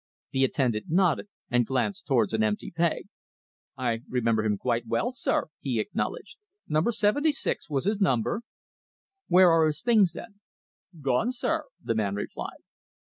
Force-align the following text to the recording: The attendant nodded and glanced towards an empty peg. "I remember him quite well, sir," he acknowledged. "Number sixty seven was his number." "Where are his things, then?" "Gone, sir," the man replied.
The 0.31 0.43
attendant 0.43 0.87
nodded 0.89 1.27
and 1.51 1.63
glanced 1.67 2.07
towards 2.07 2.33
an 2.33 2.41
empty 2.41 2.71
peg. 2.71 3.03
"I 3.77 3.99
remember 4.09 4.43
him 4.43 4.57
quite 4.57 4.87
well, 4.87 5.11
sir," 5.11 5.49
he 5.59 5.79
acknowledged. 5.79 6.39
"Number 6.67 6.91
sixty 6.91 7.31
seven 7.31 7.59
was 7.69 7.85
his 7.85 7.99
number." 8.01 8.41
"Where 9.27 9.51
are 9.51 9.67
his 9.67 9.83
things, 9.83 10.13
then?" 10.13 10.39
"Gone, 11.01 11.31
sir," 11.31 11.65
the 11.79 11.93
man 11.93 12.15
replied. 12.15 12.63